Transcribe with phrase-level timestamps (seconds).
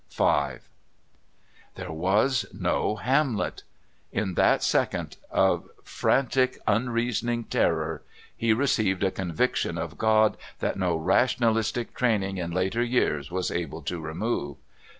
[0.09, 0.23] V
[1.75, 3.61] There was no Hamlet!
[4.11, 8.01] In that second of frantic unreasoning terror
[8.35, 13.83] he received a conviction of God that no rationalistic training in later years was able
[13.83, 14.57] to remove.